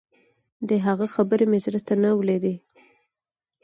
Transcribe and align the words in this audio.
د 0.67 0.71
هغه 0.85 1.05
خبرې 1.15 1.45
مې 1.51 1.59
زړه 1.65 1.79
ته 1.87 1.93
نه 2.03 2.09
لوېدې. 2.27 2.55